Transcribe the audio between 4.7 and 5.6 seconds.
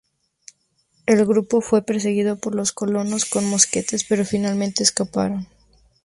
escaparon.